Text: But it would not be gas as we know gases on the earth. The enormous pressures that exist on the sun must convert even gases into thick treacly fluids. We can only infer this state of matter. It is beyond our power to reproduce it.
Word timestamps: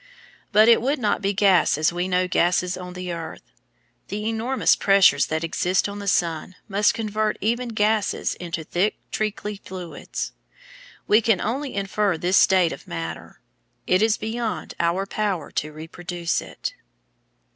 But 0.51 0.67
it 0.67 0.81
would 0.81 0.97
not 0.97 1.21
be 1.21 1.31
gas 1.31 1.77
as 1.77 1.93
we 1.93 2.07
know 2.07 2.27
gases 2.27 2.75
on 2.75 2.93
the 2.93 3.13
earth. 3.13 3.43
The 4.07 4.27
enormous 4.27 4.75
pressures 4.75 5.27
that 5.27 5.43
exist 5.43 5.87
on 5.87 5.99
the 5.99 6.07
sun 6.07 6.55
must 6.67 6.95
convert 6.95 7.37
even 7.39 7.69
gases 7.69 8.33
into 8.33 8.63
thick 8.63 8.95
treacly 9.11 9.61
fluids. 9.63 10.31
We 11.05 11.21
can 11.21 11.39
only 11.39 11.75
infer 11.75 12.17
this 12.17 12.37
state 12.37 12.73
of 12.73 12.87
matter. 12.87 13.41
It 13.85 14.01
is 14.01 14.17
beyond 14.17 14.73
our 14.79 15.05
power 15.05 15.51
to 15.51 15.71
reproduce 15.71 16.41
it. 16.41 16.73